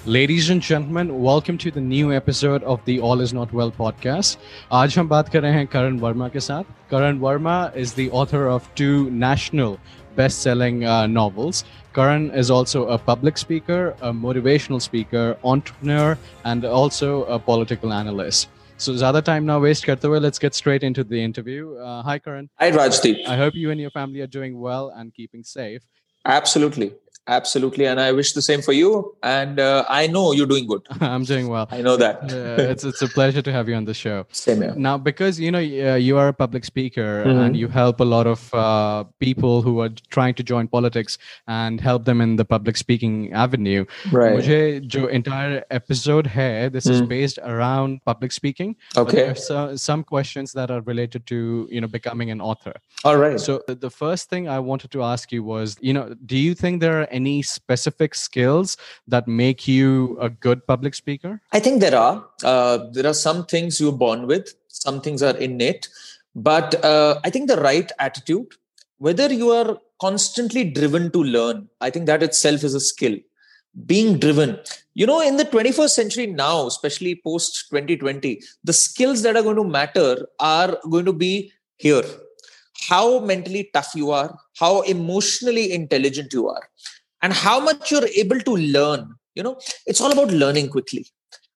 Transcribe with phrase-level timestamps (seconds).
[0.00, 4.37] Ladies and gentlemen, welcome to the new episode of the All Is Not Well podcast.
[4.71, 6.63] आज हम बात कर रहे हैं करण वर्मा के साथ.
[6.89, 9.77] Karan Verma is the author of two national
[10.15, 11.63] best-selling uh, novels.
[11.93, 18.49] Karan is also a public speaker, a motivational speaker, entrepreneur, and also a political analyst.
[18.77, 21.75] So, zyada time now waste karte hue, let's get straight into the interview.
[21.75, 22.49] Uh, hi, Karan.
[22.57, 23.27] Hi, Rajdeep.
[23.27, 25.83] I hope you and your family are doing well and keeping safe.
[26.25, 26.93] Absolutely
[27.27, 30.81] absolutely and i wish the same for you and uh, i know you're doing good.
[31.01, 31.67] I'm doing well.
[31.71, 32.31] I know that.
[32.71, 34.25] It's it's a pleasure to have you on the show.
[34.31, 34.73] Same here.
[34.75, 37.39] Now because you know uh, you are a public speaker mm-hmm.
[37.39, 41.81] and you help a lot of uh, people who are trying to join politics and
[41.81, 43.85] help them in the public speaking avenue.
[44.11, 44.37] Right.
[44.37, 46.93] mujhe jo entire episode hai this mm.
[46.95, 49.33] is based around public speaking okay.
[49.33, 52.75] so, some questions that are related to you know becoming an author.
[53.03, 53.39] All right.
[53.39, 56.81] So the first thing i wanted to ask you was you know do you think
[56.85, 61.41] there are any specific skills that make you a good public speaker?
[61.51, 62.25] I think there are.
[62.43, 65.89] Uh, there are some things you're born with, some things are innate.
[66.35, 68.53] But uh, I think the right attitude,
[68.97, 73.17] whether you are constantly driven to learn, I think that itself is a skill.
[73.85, 74.59] Being driven.
[74.93, 79.55] You know, in the 21st century now, especially post 2020, the skills that are going
[79.55, 82.03] to matter are going to be here
[82.89, 86.63] how mentally tough you are, how emotionally intelligent you are
[87.21, 91.05] and how much you're able to learn you know it's all about learning quickly.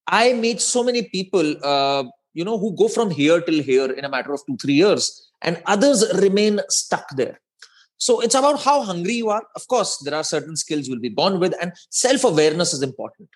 [0.07, 4.05] I meet so many people uh, you know who go from here till here in
[4.05, 7.39] a matter of 2 3 years and others remain stuck there.
[7.97, 9.43] So it's about how hungry you are.
[9.55, 13.29] Of course there are certain skills you'll be born with and self awareness is important.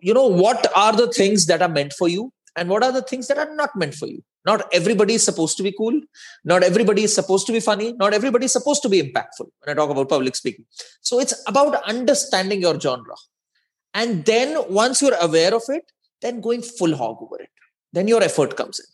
[0.00, 3.02] You know what are the things that are meant for you and what are the
[3.02, 4.22] things that are not meant for you?
[4.44, 6.00] Not everybody is supposed to be cool.
[6.44, 7.92] Not everybody is supposed to be funny.
[7.92, 10.64] Not everybody is supposed to be impactful when i talk about public speaking.
[11.00, 13.16] So it's about understanding your genre.
[13.92, 17.50] And then once you're aware of it then going full hog over it.
[17.92, 18.86] Then your effort comes in.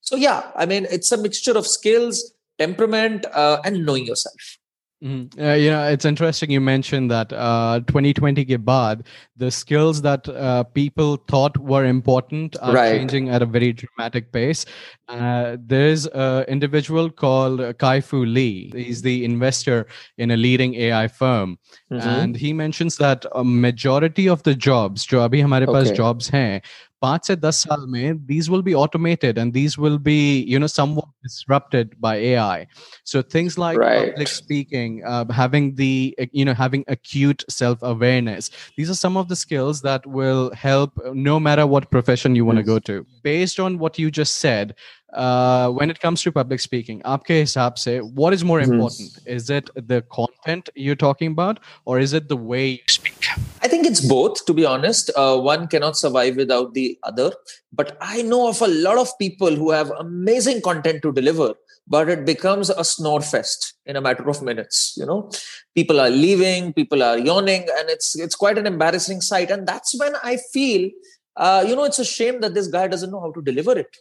[0.00, 4.58] So yeah i mean it's a mixture of skills temperament uh, and knowing yourself
[5.04, 5.38] Mm-hmm.
[5.38, 9.04] Uh, you know, it's interesting you mentioned that uh, 2020 ke baad,
[9.36, 12.96] the skills that uh, people thought were important are right.
[12.96, 14.64] changing at a very dramatic pace.
[15.08, 18.72] Uh, there's an individual called Kai-Fu Lee.
[18.74, 21.58] He's the investor in a leading AI firm.
[21.92, 22.08] Mm-hmm.
[22.08, 25.72] And he mentions that a majority of the jobs, jo abhi hamare okay.
[25.72, 26.62] paas jobs hain,
[27.03, 30.67] पांच से दस साल में these will be automated and these will be you know
[30.67, 32.67] somewhat disrupted by AI.
[33.03, 34.11] So things like right.
[34.11, 38.51] public speaking, uh, having the you know having acute self awareness.
[38.77, 42.57] These are some of the skills that will help no matter what profession you want
[42.57, 42.67] to yes.
[42.67, 43.05] go to.
[43.23, 47.78] Based on what you just said, uh, when it comes to public speaking, aapke hisab
[47.78, 48.72] se, what is more mm-hmm.
[48.72, 49.18] important?
[49.26, 53.26] Is it the content you're talking about, or is it the way you speak?
[53.62, 54.44] I think it's both.
[54.46, 57.32] To be honest, uh, one cannot survive without the other.
[57.72, 61.54] But I know of a lot of people who have amazing content to deliver,
[61.88, 64.94] but it becomes a snore fest in a matter of minutes.
[64.96, 65.30] You know,
[65.74, 69.50] people are leaving, people are yawning, and it's it's quite an embarrassing sight.
[69.50, 70.90] And that's when I feel,
[71.36, 73.96] uh, you know, it's a shame that this guy doesn't know how to deliver it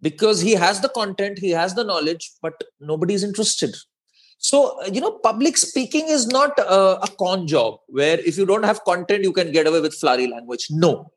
[0.00, 3.74] because he has the content he has the knowledge but nobody is interested.
[4.38, 8.64] So you know public speaking is not a, a con job where if you don't
[8.64, 10.68] have content you can get away with flowery language.
[10.70, 11.12] No.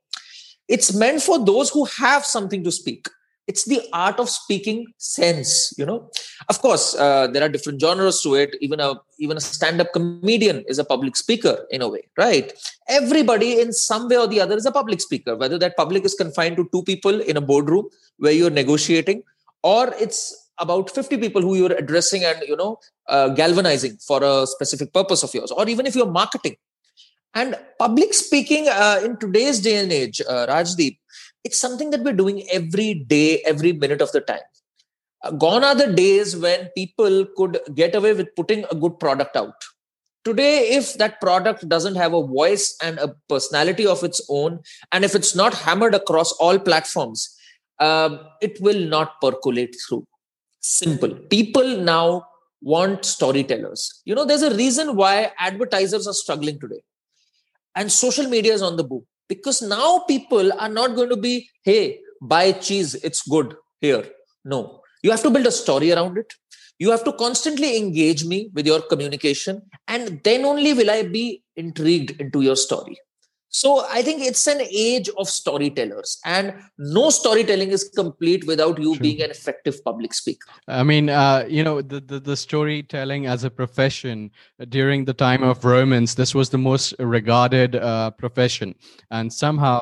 [0.67, 3.07] It's meant for those who have something to speak
[3.47, 6.09] it's the art of speaking sense you know.
[6.49, 8.55] Of course uh, there are different genres to it.
[8.61, 12.53] Even a even a stand up comedian is a public speaker in a way right?
[12.87, 16.13] Everybody in some way or the other is a public speaker whether that public is
[16.13, 17.87] confined to two people in a boardroom
[18.17, 19.23] where you're negotiating
[19.63, 24.47] or it's about 50 people who you're addressing and you know uh, galvanizing for a
[24.47, 26.55] specific purpose of yours or even if you're marketing.
[27.33, 30.97] And public speaking uh, in today's day and age uh, rajdeep
[31.43, 34.39] it's something that we're doing every day, every minute of the time.
[35.23, 39.35] Uh, gone are the days when people could get away with putting a good product
[39.35, 39.53] out.
[40.23, 44.59] Today, if that product doesn't have a voice and a personality of its own,
[44.91, 47.35] and if it's not hammered across all platforms,
[47.79, 50.05] um, it will not percolate through.
[50.59, 51.09] Simple.
[51.09, 52.27] People now
[52.61, 54.01] want storytellers.
[54.05, 56.83] You know, there's a reason why advertisers are struggling today,
[57.75, 61.35] and social media is on the boom because now people are not going to be
[61.69, 61.81] hey
[62.21, 64.05] buy cheese it's good here.
[64.45, 64.81] No.
[65.03, 66.31] You have to build a story around it.
[66.77, 71.43] You have to constantly engage me with your communication and then only will i be
[71.55, 72.97] intrigued into your story
[73.51, 78.95] so I think it's an age of storytellers, and no storytelling is complete without you
[78.95, 79.01] True.
[79.01, 80.47] being an effective public speaker.
[80.67, 85.13] I mean, uh, you know, the, the, the storytelling as a profession uh, during the
[85.13, 88.73] time of Romans, this was the most regarded uh, profession,
[89.11, 89.81] and somehow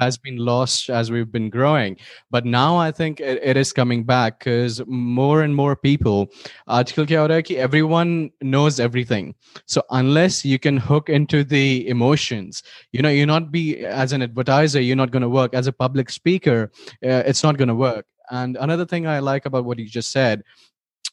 [0.00, 1.96] has been lost as we've been growing
[2.30, 6.26] but now i think it, it is coming back because more and more people
[6.68, 9.34] आजकल क्या हो रहा है कि everyone knows everything
[9.66, 12.62] so unless you can hook into the emotions
[12.92, 15.72] you know you're not be as an advertiser you're not going to work as a
[15.72, 16.70] public speaker
[17.04, 20.10] uh, it's not going to work and another thing i like about what you just
[20.10, 20.42] said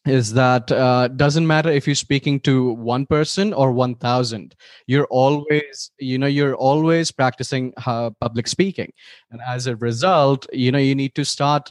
[0.06, 4.54] is that uh, doesn't matter if you're speaking to one person or 1000
[4.87, 8.93] you're always you know you're always practicing uh, public speaking.
[9.31, 11.70] And as a result you know you need to start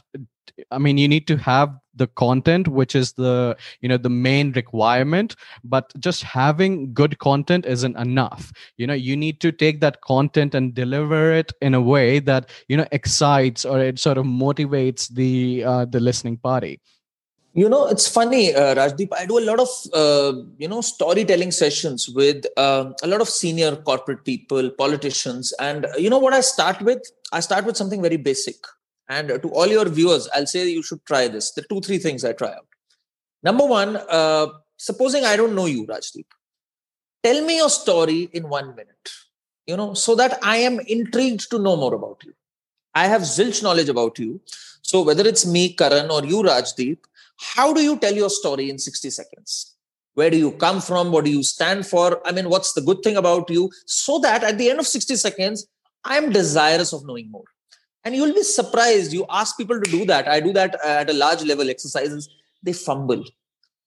[0.70, 4.52] i mean you need to have the content which is the you know the main
[4.52, 8.52] requirement but just having good content isn't enough.
[8.76, 12.48] You know you need to take that content and deliver it in a way that
[12.68, 16.80] you know excites or it sort of motivates the uh, the listening party
[17.54, 19.08] you know, it's funny, uh, Rajdeep.
[19.12, 23.28] I do a lot of uh, you know storytelling sessions with uh, a lot of
[23.28, 27.02] senior corporate people, politicians, and you know what I start with?
[27.32, 28.56] I start with something very basic.
[29.08, 31.50] And to all your viewers, I'll say you should try this.
[31.52, 32.66] The two, three things I try out.
[33.42, 34.46] Number one, uh,
[34.78, 36.24] supposing I don't know you, Rajdeep,
[37.22, 39.10] tell me your story in one minute.
[39.66, 42.32] You know, so that I am intrigued to know more about you.
[42.94, 44.40] I have zilch knowledge about you.
[44.82, 46.98] So whether it's me, Karan, or you, Rajdeep,
[47.42, 49.76] how do you tell your story in 60 seconds?
[50.14, 51.10] Where do you come from?
[51.10, 52.20] What do you stand for?
[52.26, 53.70] I mean, what's the good thing about you?
[53.86, 55.66] So that at the end of 60 seconds,
[56.04, 57.44] I'm desirous of knowing more.
[58.04, 59.12] And you'll be surprised.
[59.12, 60.28] You ask people to do that.
[60.28, 62.28] I do that uh, at a large level exercises.
[62.62, 63.24] They fumble.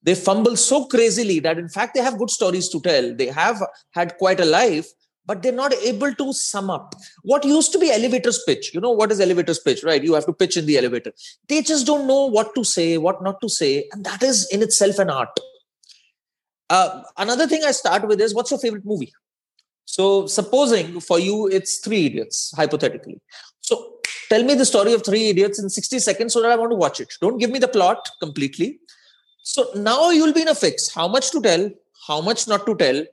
[0.01, 3.13] They fumble so crazily that, in fact, they have good stories to tell.
[3.13, 3.61] They have
[3.91, 4.87] had quite a life,
[5.25, 6.95] but they're not able to sum up.
[7.23, 10.03] What used to be elevator's pitch you know what is elevator's pitch right?
[10.03, 11.11] You have to pitch in the elevator.
[11.47, 14.61] They just don't know what to say what not to say and that is in
[14.61, 15.39] itself an art.
[16.69, 19.13] Uh, another thing i start with is what's your favorite movie?
[19.85, 23.19] So supposing for you it's three idiots hypothetically.
[23.61, 23.97] So
[24.29, 26.75] tell me the story of three idiots in 60 seconds so that i want to
[26.75, 27.13] watch it.
[27.21, 28.79] Don't give me the plot completely.
[29.43, 30.91] So now you'll be in a fix.
[30.93, 31.69] How much to tell
[32.07, 33.05] how much not to tell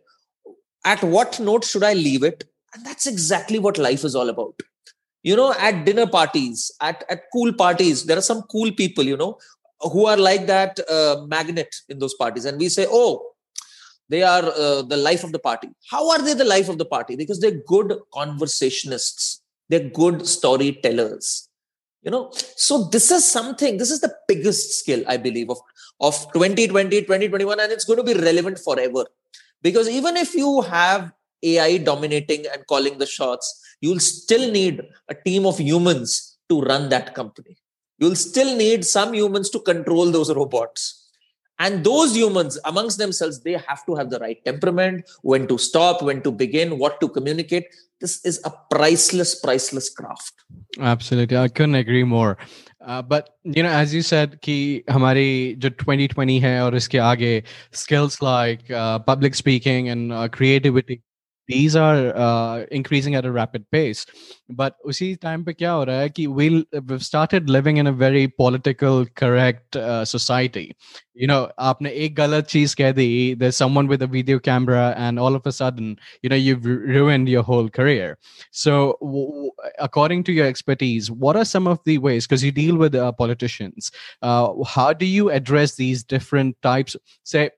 [0.84, 2.44] at what note should I leave it?
[2.74, 4.54] And that's exactly what life is all about.
[5.22, 9.16] You know, at dinner parties, at, at cool parties, there are some cool people, you
[9.16, 9.38] know,
[9.80, 12.44] who are like that uh, magnet in those parties.
[12.44, 13.24] And we say, oh,
[14.08, 15.68] they are uh, the life of the party.
[15.90, 17.14] How are they the life of the party?
[17.14, 21.48] Because they're good conversationists, they're good storytellers.
[22.02, 25.58] You know, so this is something, this is the biggest skill, I believe, of,
[26.00, 29.04] of 2020, 2021, and it's going to be relevant forever
[29.62, 31.12] because even if you have
[31.42, 36.88] ai dominating and calling the shots you'll still need a team of humans to run
[36.88, 37.58] that company.
[37.98, 41.10] You'll still need some humans to control those robots.
[41.58, 46.02] And those humans amongst themselves they have to have the right temperament when to stop
[46.02, 47.66] when to begin what to communicate.
[48.00, 50.32] This is a priceless priceless craft.
[50.80, 51.36] Absolutely.
[51.36, 52.36] I couldn't agree more
[52.83, 53.23] but
[53.57, 57.31] you know as you said कि हमारी जो 2020 है और इसके आगे
[57.73, 58.59] skills like
[59.07, 60.99] public speaking and creativity
[61.48, 64.06] these are uh, increasing at a rapid pace.
[64.48, 67.92] But usi time pe kya ho raha hai ki we'll, we've started living in a
[67.92, 70.76] very political correct uh, society.
[71.14, 75.18] You know aapne ek galat cheez keh di there's someone with a video camera and
[75.18, 78.18] all of a sudden you know you've ruined your whole career.
[78.50, 82.76] So w- according to your expertise what are some of the ways because you deal
[82.76, 83.90] with uh, politicians
[84.22, 86.96] uh, how do you address these different types?
[87.24, 87.50] Say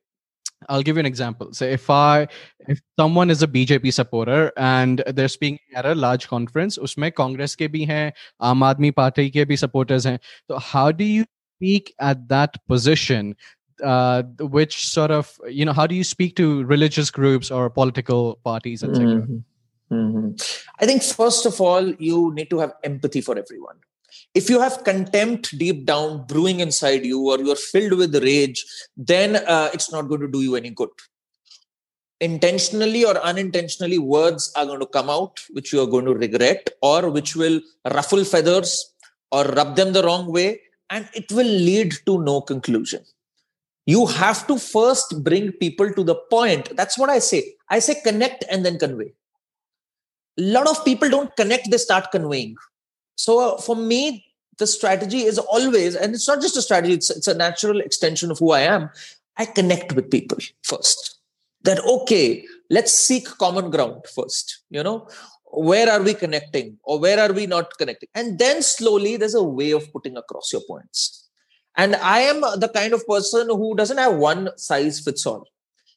[0.67, 1.53] I'll give you an example.
[1.53, 2.27] So if I
[2.67, 7.55] if someone is a BJP supporter and they're speaking at a large conference, उसमें कांग्रेस
[7.55, 10.19] के भी हैं, आम आदमी party के भी supporters हैं.
[10.48, 11.25] So how do you
[11.57, 13.36] speak at that position?
[13.81, 18.38] Uh, which sort of you know how do you speak to religious groups or political
[18.43, 19.05] parties, etc.
[19.05, 19.38] Mm-hmm.
[19.95, 20.31] Mm-hmm.
[20.81, 23.77] I think first of all you need to have empathy for everyone
[24.34, 28.64] if you have contempt deep down brewing inside you or you're filled with rage
[28.96, 30.90] then uh, it's not going to do you any good.
[32.20, 36.68] Intentionally or unintentionally words are going to come out which you are going to regret
[36.82, 37.60] or which will
[37.92, 38.92] ruffle feathers
[39.30, 40.60] or rub them the wrong way
[40.90, 43.02] and it will lead to no conclusion.
[43.86, 46.74] You have to first bring people to the point.
[46.76, 47.54] That's what i say.
[47.68, 49.12] I say connect and then convey.
[50.38, 52.56] A lot of people don't connect they start conveying
[53.16, 54.25] so uh, for me,
[54.59, 58.30] the strategy is always, and it's not just a strategy, it's, it's a natural extension
[58.30, 58.90] of who I am.
[59.37, 61.14] I connect with people first.
[61.64, 65.09] that okay let's seek common ground first you know
[65.68, 69.42] where are we connecting or where are we not connecting and then slowly there's a
[69.42, 71.28] way of putting across your points
[71.76, 75.44] and i am the kind of person who doesn't have one size fits all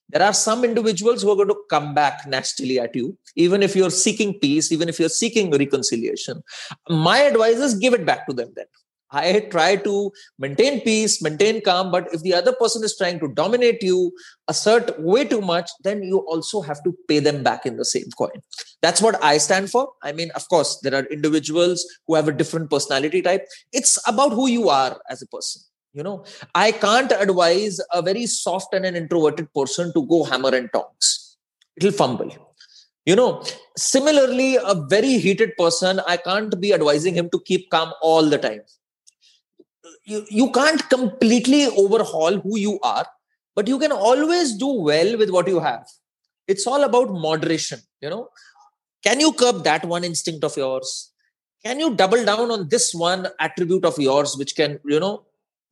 [0.09, 3.75] there are some individuals who are going to come back nastily at you even if
[3.75, 6.41] you're seeking peace even if you're seeking reconciliation
[6.89, 8.65] my advice is give it back to them then
[9.11, 13.29] I try to maintain peace, maintain calm, but if the other person is trying to
[13.29, 14.11] dominate you,
[14.47, 18.09] assert way too much, then you also have to pay them back in the same
[18.17, 18.41] coin.
[18.81, 19.89] That's what I stand for.
[20.03, 23.45] I mean, of course, there are individuals who have a different personality type.
[23.71, 25.61] It's about who you are as a person.
[25.93, 30.53] You know, I can't advise a very soft and an introverted person to go hammer
[30.53, 31.37] and tongs.
[31.75, 32.31] It'll fumble.
[33.05, 33.43] You know,
[33.77, 38.37] similarly, a very heated person, I can't be advising him to keep calm all the
[38.37, 38.61] time
[40.07, 43.05] you, you can't completely overhaul who you are
[43.55, 45.85] but you can always do well with what you have
[46.47, 48.29] it's all about moderation you know
[49.03, 51.11] can you curb that one instinct of yours
[51.65, 55.15] can you double down on this one attribute of yours which can you know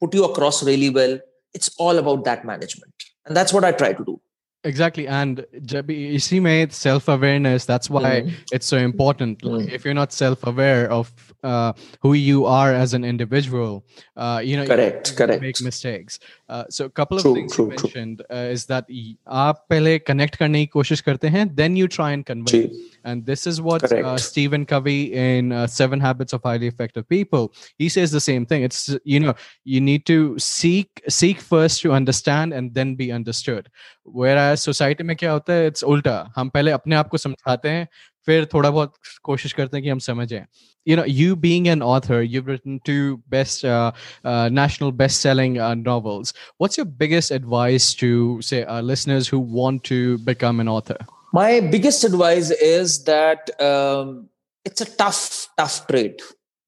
[0.00, 1.18] put you across really well
[1.54, 2.92] it's all about that management
[3.26, 4.20] and that's what i try to do
[4.64, 5.46] exactly and
[5.88, 8.34] you made self-awareness that's why mm-hmm.
[8.52, 9.68] it's so important mm-hmm.
[9.70, 11.12] if you're not self-aware of
[11.42, 13.84] uh, who you are as an individual
[14.16, 16.18] uh, you know correct you correct make mistakes
[16.50, 18.84] uh, so a couple of true, things true, you mentioned uh, is that
[19.26, 22.68] आप पहले connect करने की कोशिश करते हैं then you try and convey
[23.04, 27.52] and this is what uh, Stephen Covey in uh, Seven Habits of Highly Effective People
[27.78, 31.92] he says the same thing it's you know you need to seek seek first to
[31.92, 33.68] understand and then be understood
[34.04, 37.88] whereas society में क्या होता है it's उल्टा हम पहले अपने आप को समझाते हैं
[38.26, 40.44] फिर थोड़ा बहुत कोशिश करते हैं कि हम समझें
[40.86, 43.92] you know you being an author you've written two best uh,
[44.24, 49.38] uh, national best selling uh, novels what's your biggest advice to say uh, listeners who
[49.38, 50.96] want to become an author
[51.37, 54.29] my biggest advice is that um,
[54.63, 55.21] it's a tough
[55.57, 56.19] tough trade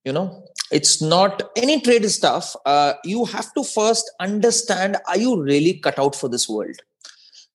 [0.07, 0.27] you know?
[0.71, 2.55] It's not any trade is tough.
[2.65, 6.77] Uh, you have to first understand are you really cut out for this world?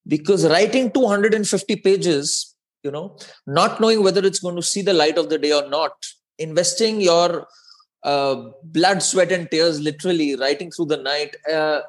[0.06, 2.54] Because writing 250 pages
[2.84, 3.16] you know
[3.46, 5.92] not knowing whether it's going to see the light of the day or not
[6.38, 7.46] investing your
[8.02, 11.80] uh, blood, sweat, and tears, literally writing through the night, uh,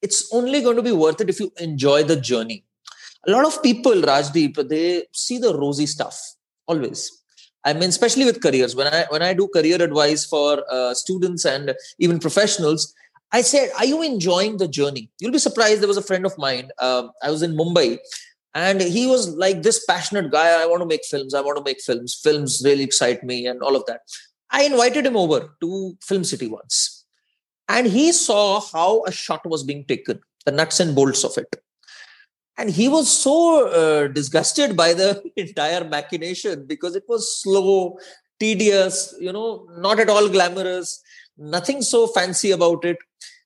[0.00, 2.64] it's only going to be worth it if you enjoy the journey.
[3.26, 6.18] A lot of people, Rajdeep, they see the rosy stuff
[6.66, 7.10] always.
[7.64, 8.76] I mean, especially with careers.
[8.76, 12.94] When I when I do career advice for uh, students and even professionals,
[13.32, 15.82] I said, "Are you enjoying the journey?" You'll be surprised.
[15.82, 16.70] There was a friend of mine.
[16.80, 17.98] Um, I was in Mumbai,
[18.54, 21.64] and he was like this passionate guy i want to make films i want to
[21.64, 24.00] make films films really excite me and all of that
[24.50, 27.04] i invited him over to film city once
[27.68, 31.60] and he saw how a shot was being taken the nuts and bolts of it
[32.58, 37.98] and he was so uh, disgusted by the entire machination because it was slow
[38.40, 41.02] tedious you know not at all glamorous
[41.36, 42.98] nothing so fancy about it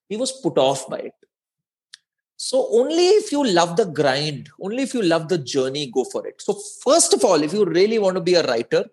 [0.09, 1.14] he was put off by it
[2.49, 6.26] so only if you love the grind, only if you love the journey, go for
[6.26, 6.42] it.
[6.42, 8.87] So first of all, if you really want to be a writer,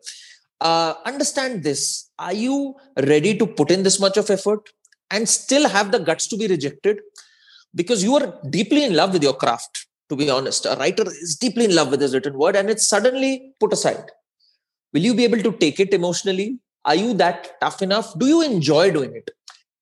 [0.62, 4.70] uh, understand this: Are you ready to put in this much of effort
[5.10, 7.00] and still have the guts to be rejected?
[7.74, 9.79] Because you are deeply in love with your craft.
[10.10, 12.88] To be honest, a writer is deeply in love with his written word, and it's
[12.88, 14.12] suddenly put aside.
[14.92, 16.60] Will you be able to take it emotionally?
[16.84, 18.18] Are you that tough enough?
[18.18, 19.30] Do you enjoy doing it?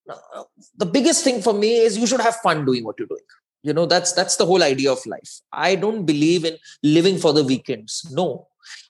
[0.09, 0.43] Uh,
[0.77, 3.23] the biggest thing for me is you should have fun doing what you're doing
[3.63, 7.33] you know that's that's the whole idea of life i don't believe in living for
[7.33, 8.47] the weekends no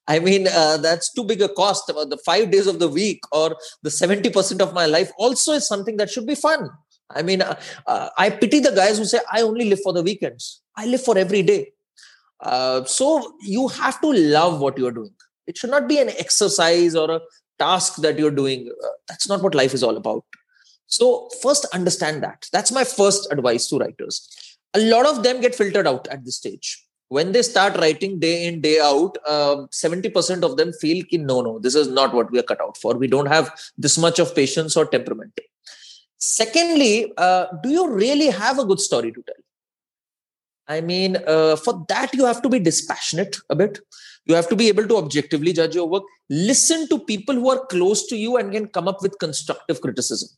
[0.08, 3.22] i mean uh, that's too big a cost about the 5 days of the week
[3.32, 6.70] or the 70% of my life also is something that should be fun
[7.10, 7.56] i mean uh,
[7.88, 11.04] uh, i pity the guys who say i only live for the weekends i live
[11.04, 11.72] for every day.
[12.40, 15.14] Uh, so you have to love what you're doing.
[15.48, 17.22] It should not be an exercise or a
[17.58, 18.70] task that you're doing.
[18.84, 20.24] Uh, that's not what life is all about.
[20.86, 22.48] So first understand that.
[22.54, 24.30] That's my first advice to writers.
[24.74, 26.84] A lot of them get filtered out at this stage.
[27.10, 31.42] When they start writing day in day out uh, 70% of them feel ki, no
[31.42, 32.98] no this is not what we are cut out for.
[32.98, 35.40] We don't have this much of patience or temperament.
[36.18, 39.47] Secondly uh, do you really have a good story to tell
[40.68, 43.80] i mean uh, for that you have to be dispassionate a bit
[44.26, 47.66] you have to be able to objectively judge your work listen to people who are
[47.68, 50.30] close to you and can come up with constructive criticism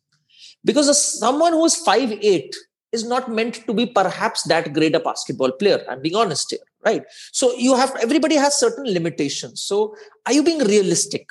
[0.65, 2.53] because someone who is 5'8
[2.91, 5.83] is not meant to be perhaps that great a basketball player.
[5.89, 7.03] I'm being honest here, right?
[7.31, 9.61] So you have everybody has certain limitations.
[9.61, 9.95] So
[10.25, 11.27] are you being realistic?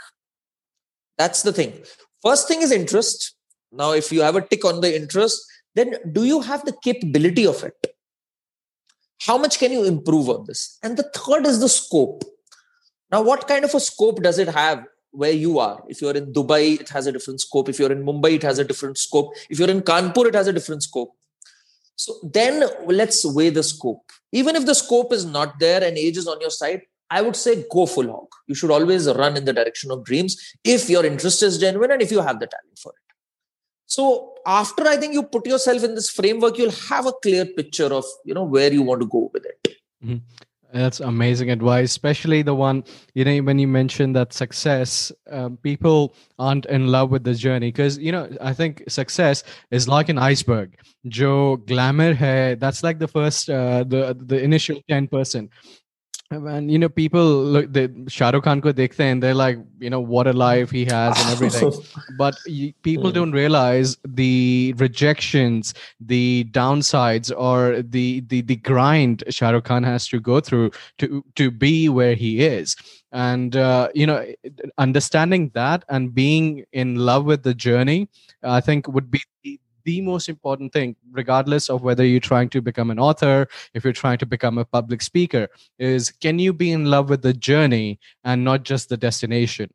[1.17, 1.83] That's the thing.
[2.23, 3.35] First thing is interest.
[3.73, 7.47] Now, if you have a tick on the interest, then do you have the capability
[7.47, 7.98] of it?
[9.21, 10.79] How much can you improve on this?
[10.83, 12.25] And the third is the scope.
[13.11, 15.83] Now what kind of a scope does it have where you are?
[15.89, 17.69] If you're in dubai it has a different scope.
[17.69, 19.33] If you're in mumbai it has a different scope.
[19.51, 21.13] If you're in kanpur it has a different scope.
[21.97, 24.13] So then let's weigh the scope.
[24.33, 27.37] Even if the scope is not there and age is on your side I would
[27.37, 28.29] say go full hog.
[28.47, 32.03] You should always run in the direction of dreams if your interest is genuine and
[32.03, 33.08] if you have the talent for it.
[33.89, 37.93] So after I think you put yourself in this framework, you'll have a clear picture
[37.93, 39.77] of you know where you want to go with it.
[40.05, 40.19] Mm-hmm.
[40.75, 46.15] That's amazing advice, especially the one you know when you mentioned that success, um, people
[46.39, 50.19] aren't in love with the journey because you know I think success is like an
[50.19, 50.79] iceberg.
[51.07, 55.51] Joe glamour hai, that's like the first, uh, the the initial ten percent
[56.31, 59.89] and you know people look the Shah Rukh Khan ko dekhte and they're like you
[59.89, 61.73] know what a life he has and everything.
[62.19, 62.37] But
[62.83, 69.83] people don't realize the rejections the downsides or the the the grind Shah Rukh Khan
[69.85, 72.77] has to go through to to be where he is.
[73.11, 74.27] And uh, you know
[74.77, 78.09] understanding that and being in love with the journey
[78.43, 79.59] i think would be the
[80.01, 84.19] most important thing, regardless of whether you're trying to become an author, if you're trying
[84.19, 88.45] to become a public speaker, is can you be in love with the journey and
[88.45, 89.71] not just the destination?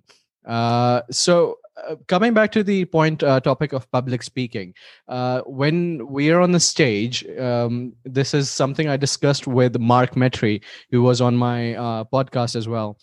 [0.46, 1.58] Uh, so,
[1.90, 4.74] uh, coming back to the point uh, topic of public speaking,
[5.08, 10.14] uh, when we are on the stage, um, this is something I discussed with Mark
[10.14, 12.98] Metry, who was on my uh, podcast as well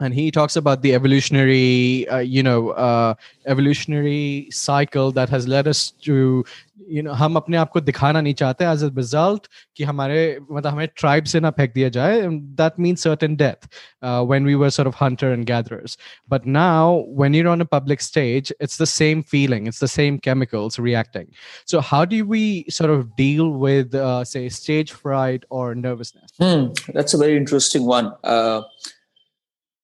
[0.00, 3.14] and he talks about the evolutionary uh, you know uh,
[3.46, 6.44] evolutionary cycle that has led us to
[6.88, 10.72] you know हम अपने आप को दिखाना नहीं चाहते as a result कि हमारे मतलब
[10.72, 12.22] हमें tribe से ना फेंक दिया जाए
[12.56, 13.68] that means certain death
[14.02, 15.96] uh, when we were sort of hunter and gatherers
[16.28, 20.18] but now when you're on a public stage it's the same feeling it's the same
[20.18, 21.28] chemicals reacting
[21.66, 26.66] so how do we sort of deal with uh, say stage fright or nervousness hmm,
[26.94, 28.62] that's a very interesting one uh,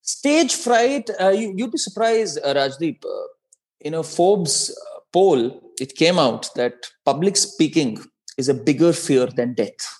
[0.01, 3.05] Stage fright, uh, you, would be surprised, uh, Rajdeep.
[3.05, 3.27] Uh,
[3.81, 7.99] in a Forbes uh, poll, it came out that public speaking
[8.37, 9.99] is a bigger fear than death.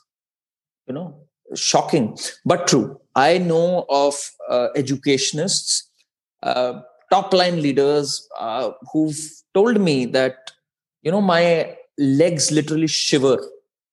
[0.88, 1.16] You know,
[1.56, 3.00] shocking, but true.
[3.16, 4.16] I know of
[4.50, 5.90] uh, educationists,
[6.44, 6.82] uh,
[7.12, 8.28] top line leaders
[8.92, 9.20] who've
[9.54, 10.52] told me that,
[11.04, 13.38] you know, my legs literally shiver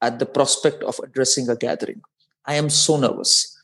[0.01, 2.01] at the prospect of addressing a gathering.
[2.47, 3.58] I am so nervous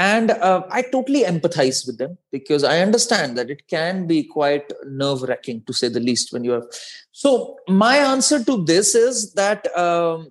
[0.00, 4.72] and uh, i totally empathize with them because i understand that it can be quite
[5.02, 6.66] nerve wracking to say the least when you're
[7.12, 7.32] so
[7.68, 10.30] my answer to this is that um,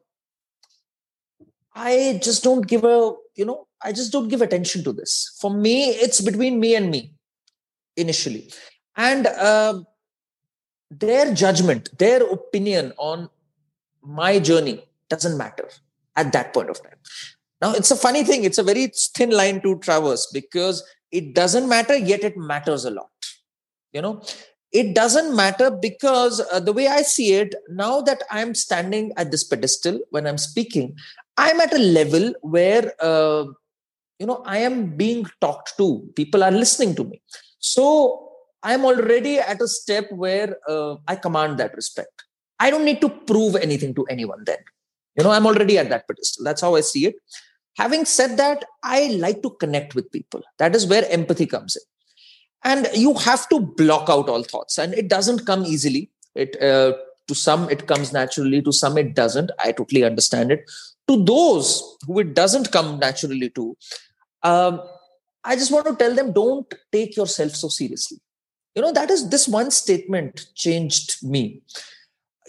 [1.76, 2.98] i just don't give a
[3.36, 5.12] you know i just don't give attention to this.
[5.42, 7.14] For me it's between me and me
[7.96, 8.52] initially.
[8.96, 9.84] And uh,
[11.04, 13.30] their judgment their opinion on
[14.02, 14.78] my journey
[15.10, 15.70] doesn't matter
[16.16, 17.00] at that point of time
[17.62, 18.44] now, it's a funny thing.
[18.44, 22.92] It's a very thin line to traverse because it doesn't matter, yet it matters a
[22.92, 23.10] lot.
[23.92, 24.22] You know,
[24.72, 29.32] it doesn't matter because uh, the way I see it, now that I'm standing at
[29.32, 30.96] this pedestal when I'm speaking,
[31.38, 33.46] I'm at a level where, uh,
[34.20, 36.08] you know, I am being talked to.
[36.16, 37.22] People are listening to me.
[37.58, 38.30] So
[38.64, 42.24] I'm already at a step where uh, I command that respect.
[42.60, 44.58] I don't need to prove anything to anyone then.
[45.18, 46.46] You know, I'm already at that pedestal.
[46.46, 47.16] That's how I see it.
[47.80, 50.42] Having said that, I like to connect with people.
[50.58, 51.84] That is where empathy comes in.
[52.66, 56.12] And you have to block out all thoughts, and it doesn't come easily.
[56.36, 59.52] It uh, to some it comes naturally, to some it doesn't.
[59.64, 60.70] I totally understand it.
[61.08, 63.78] To those who it doesn't come naturally to,
[64.44, 64.82] um,
[65.46, 68.20] I just want to tell them don't take yourself so seriously.
[68.76, 71.62] You know that is this one statement changed me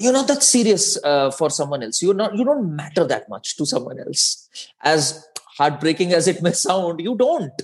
[0.01, 2.03] you're not that serious uh, for someone else.
[2.03, 4.49] You're not you don't matter that much to someone else.
[4.83, 5.27] As
[5.59, 7.63] heartbreaking as it may sound you don't.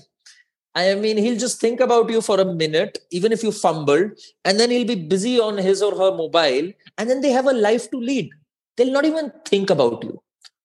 [0.75, 4.11] I mean he'll just think about you for a minute even if you fumbled
[4.44, 7.55] and then he'll be busy on his or her mobile and then they have a
[7.55, 8.29] life to lead.
[8.77, 10.22] They'll not even think about you.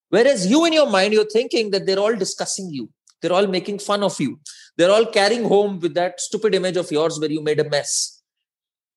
[0.09, 2.89] Whereas you in your mind you're thinking that they're all discussing you.
[3.21, 4.39] They're all making fun of you.
[4.75, 8.21] They're all carrying home with that stupid image of yours where you made a mess.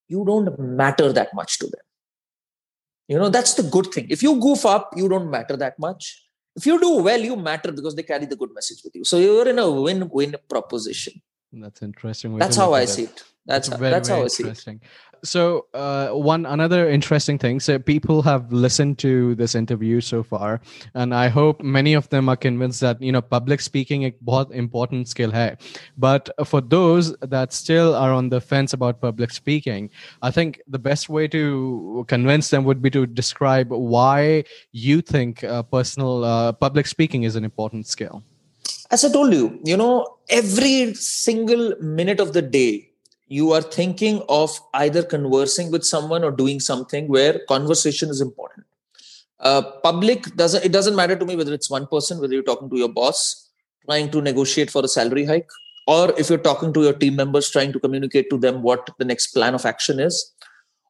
[0.09, 1.84] You don't matter that much to them
[3.09, 4.07] you know, that's the good thing.
[4.11, 6.23] If you goof up, you don't matter that much.
[6.57, 9.05] If you do well, you matter because they carry the good message with you.
[9.05, 11.21] So you're in a win win proposition.
[11.53, 12.37] That's interesting.
[12.39, 13.23] That's how I see it.
[13.47, 14.81] That's very, that's very how I see it
[15.25, 20.61] so uh, one another interesting thing so people have listened to this interview so far
[20.95, 24.13] and i hope many of them are convinced that you know public speaking a
[24.53, 25.57] important skill hai.
[25.97, 29.91] But for those that still are on the fence about public speaking
[30.23, 35.43] i think the best way to convince them would be to describe why you think
[35.45, 38.23] uh, personal uh, public speaking is an important skill.
[38.91, 42.94] As i told you you know every single minute of the day
[43.27, 48.67] you are thinking of either conversing with someone or doing something where conversation is important.
[49.41, 52.71] Uh, public doesn't it doesn't matter to me whether it's one person whether you're talking
[52.71, 53.51] to your boss
[53.85, 55.49] trying to negotiate for a salary hike
[55.87, 59.05] or if you're talking to your team members trying to communicate to them what the
[59.05, 60.33] next plan of action is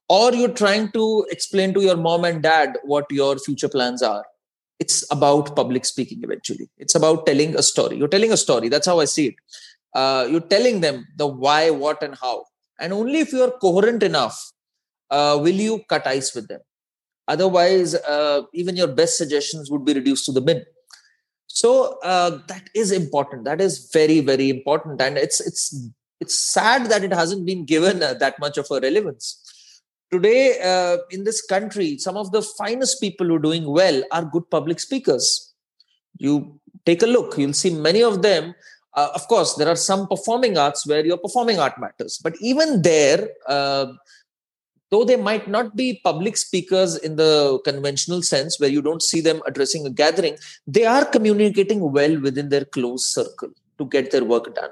[0.08, 4.24] or you're trying to explain to your mom and dad what your future plans are.
[4.78, 6.68] It's about public speaking eventually.
[6.76, 7.96] It's about telling a story.
[7.96, 8.68] You're telling a story.
[8.68, 9.34] That's how i see it
[9.94, 12.44] uh, you're telling them the why, what, and how.
[12.80, 14.52] And only if you're coherent enough
[15.10, 16.60] uh, will you cut ice with them.
[17.26, 20.64] Otherwise, uh, even your best suggestions would be reduced to the bin.
[21.46, 23.44] So uh, that is important.
[23.44, 25.00] That is very, very important.
[25.00, 25.88] And it's it's
[26.20, 29.40] it's sad that it hasn't been given uh, that much of a relevance.
[30.10, 34.24] Today, uh, in this country, some of the finest people who are doing well are
[34.24, 35.54] good public speakers.
[36.18, 38.54] You take a look, you'll see many of them
[38.94, 42.82] uh, of course, there are some performing arts where your performing art matters, but even
[42.82, 43.86] there, uh,
[44.90, 49.20] though they might not be public speakers in the conventional sense where you don't see
[49.20, 54.24] them addressing a gathering, they are communicating well within their close circle to get their
[54.24, 54.70] work done.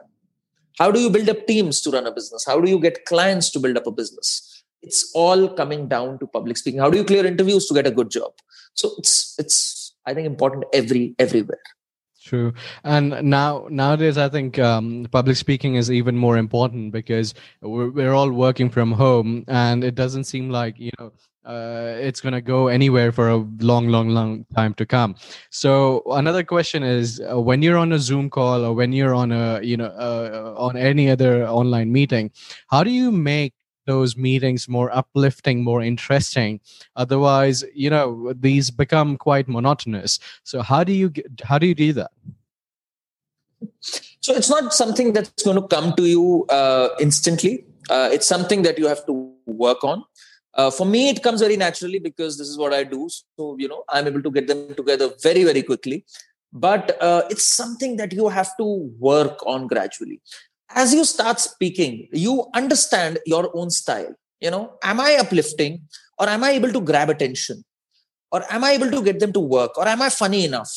[0.78, 2.44] How do you build up teams to run a business?
[2.46, 4.62] How do you get clients to build up a business?
[4.82, 6.80] It's all coming down to public speaking.
[6.80, 8.32] How do you clear interviews to get a good job?
[8.74, 11.60] So it's it's I think important every everywhere.
[12.32, 17.90] True, and now nowadays I think um, public speaking is even more important because we're,
[17.90, 21.12] we're all working from home, and it doesn't seem like you know
[21.44, 25.14] uh, it's going to go anywhere for a long, long, long time to come.
[25.50, 29.30] So another question is, uh, when you're on a Zoom call or when you're on
[29.30, 32.30] a, you know, uh, on any other online meeting,
[32.70, 33.52] how do you make
[33.86, 36.60] those meetings more uplifting, more interesting.
[36.96, 40.18] Otherwise, you know, these become quite monotonous.
[40.44, 42.10] So how do you how do you do that?
[44.20, 47.64] So it's not something that's going to come to you uh, instantly.
[47.90, 50.04] Uh, it's something that you have to work on.
[50.54, 53.08] Uh, for me, it comes very naturally because this is what I do.
[53.36, 56.04] So you know, I'm able to get them together very, very quickly.
[56.52, 58.64] But uh, it's something that you have to
[58.98, 60.20] work on gradually
[60.74, 64.14] as you start speaking you understand your own style.
[64.40, 65.82] You know am i uplifting
[66.18, 67.64] or am i able to grab attention?
[68.30, 69.76] Or am i able to get them to work?
[69.78, 70.72] Or am i funny enough?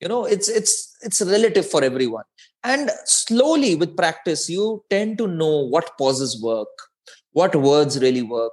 [0.00, 2.24] You know it's it's it's relative for everyone.
[2.64, 6.68] And slowly with practice you tend to know what pauses work
[7.32, 8.52] what words really work.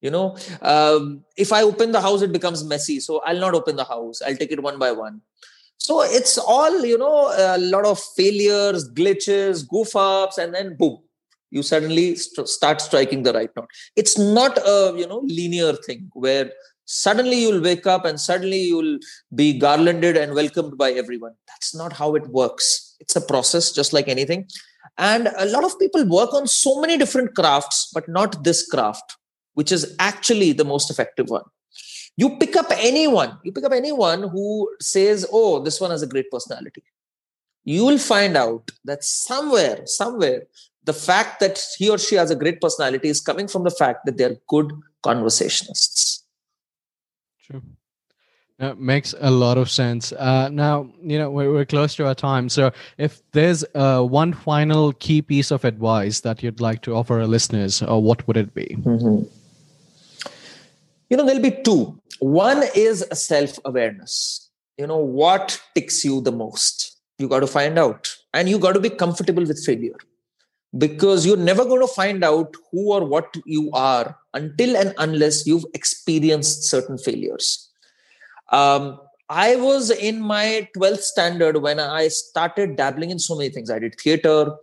[0.00, 3.00] You know um, if i open the house it becomes messy.
[3.00, 4.20] So i'll not open the house.
[4.26, 5.22] I'll take it one by one
[5.78, 10.98] so it's all, you know, a lot of failures, glitches, goof ups, and then boom,
[11.50, 13.70] you suddenly st- start striking the right note.
[13.96, 16.50] It's not a, you know, linear thing where
[16.84, 18.98] suddenly you'll wake up and suddenly you'll
[19.34, 21.34] be garlanded and welcomed by everyone.
[21.46, 22.96] That's not how it works.
[22.98, 24.48] It's a process, just like anything.
[24.98, 29.16] And a lot of people work on so many different crafts, but not this craft,
[29.54, 31.44] which is actually the most effective one
[32.18, 34.46] you pick up anyone you pick up anyone who
[34.80, 36.82] says oh this one has a great personality
[37.64, 40.42] you will find out that somewhere somewhere
[40.84, 44.04] the fact that he or she has a great personality is coming from the fact
[44.04, 44.70] that they're good
[45.02, 46.24] conversationalists
[47.46, 47.62] true
[48.58, 50.10] that makes a lot of sense.
[50.12, 52.48] Uh, now, you know, we're, we're, close to our time.
[52.48, 57.20] So, if there's uh, one final key piece of advice that you'd like to offer
[57.20, 58.76] our listeners, uh, what would it be?
[58.80, 59.37] Mm-hmm.
[61.10, 62.00] You know, there'll be two.
[62.20, 66.96] One is self awareness you know what ticks you the most?
[67.18, 68.14] You got to find out.
[68.32, 69.96] And you got to be comfortable with failure.
[70.76, 75.46] Because you're never going to find out who or what you are until and unless
[75.46, 77.70] you've experienced certain failures.
[78.50, 83.70] Um, i was in my 12th standard when i started dabbling in so many things.
[83.70, 84.54] I did theater.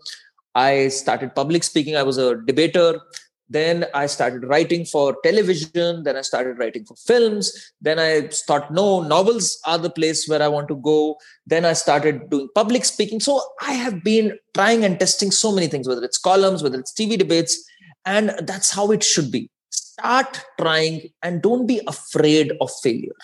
[0.56, 1.96] I started public speaking.
[1.96, 3.00] I was a debater
[3.48, 6.04] then i started writing for television.
[6.04, 7.74] Then i started writing for films.
[7.82, 11.18] Then i thought no novels are the place where i want to go.
[11.46, 13.20] Then i started doing public speaking.
[13.20, 16.94] So i have been trying and testing so many things whether it's columns whether it's
[16.94, 17.64] tv debates
[18.06, 19.50] and that's how it should be.
[19.70, 23.16] Start trying and don't be afraid of failure.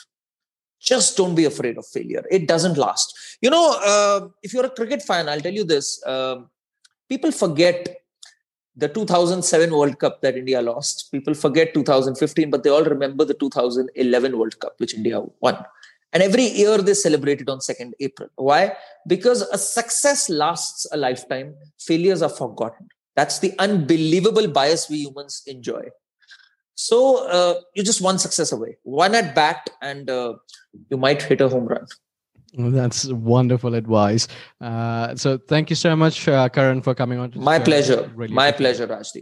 [0.80, 2.24] Just don't be afraid of failure.
[2.32, 3.38] It doesn't last.
[3.42, 6.50] You know uh, if you're a cricket fan i'll tell you this um,
[7.10, 8.01] people forget
[8.82, 11.12] the 2007 World Cup that India lost.
[11.12, 15.64] People forget 2015, but they all remember the 2011 World Cup, which India won.
[16.14, 18.30] And every year they celebrate it on 2nd April.
[18.36, 18.76] Why?
[19.08, 22.90] Because a success lasts a lifetime, failures are forgotten.
[23.16, 25.84] That's the unbelievable bias we humans enjoy.
[26.74, 30.34] So uh, you're just one success away, one at bat, and uh,
[30.90, 31.86] you might hit a home run.
[32.54, 34.28] That's wonderful advice.
[34.60, 37.32] Uh, so thank you so much, uh, Karan, for coming on.
[37.36, 38.12] My pleasure.
[38.16, 39.20] Really My pleasure, Rajdeep.